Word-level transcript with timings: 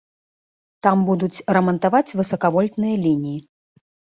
Там 0.87 0.97
будуць 1.09 1.43
рамантаваць 1.57 2.15
высакавольтныя 2.23 2.95
лініі. 3.07 3.39